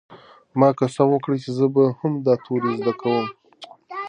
ما 0.59 0.69
قسم 0.79 1.05
وکړ 1.11 1.31
چې 1.43 1.49
زه 1.57 1.65
به 1.73 1.83
هم 1.99 2.13
دا 2.25 2.33
توري 2.45 2.71
زده 2.79 2.93
کوم. 3.01 3.25